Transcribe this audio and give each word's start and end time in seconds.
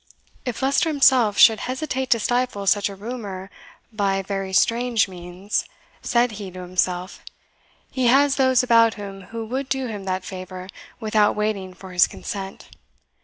"If 0.45 0.63
Leicester 0.63 0.89
himself 0.89 1.37
should 1.37 1.59
hesitate 1.69 2.09
to 2.09 2.19
stifle 2.19 2.65
such 2.65 2.89
a 2.89 2.95
rumour 2.95 3.51
by 3.93 4.23
very 4.23 4.51
strange 4.51 5.07
means," 5.07 5.63
said 6.01 6.31
he 6.41 6.49
to 6.49 6.61
himself, 6.61 7.23
"he 7.91 8.07
has 8.07 8.37
those 8.37 8.63
about 8.63 8.95
him 8.95 9.21
who 9.29 9.45
would 9.45 9.69
do 9.69 9.85
him 9.85 10.05
that 10.05 10.25
favour 10.25 10.69
without 10.99 11.35
waiting 11.35 11.75
for 11.75 11.91
his 11.91 12.07
consent. 12.07 12.67